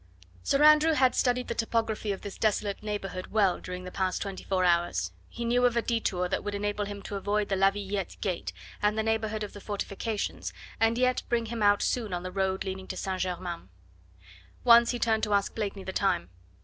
[0.41, 4.43] Sir Andrew had studied the topography of this desolate neighbourhood well during the past twenty
[4.43, 7.69] four hours; he knew of a detour that would enable him to avoid the La
[7.69, 8.51] Villette gate
[8.81, 12.63] and the neighbourhood of the fortifications, and yet bring him out soon on the road
[12.63, 13.21] leading to St.
[13.21, 13.69] Germain.
[14.63, 16.31] Once he turned to ask Blakeney the time.